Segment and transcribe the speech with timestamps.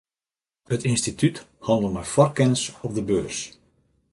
[0.75, 3.39] It ynstitút hannele mei foarkennis op 'e beurs.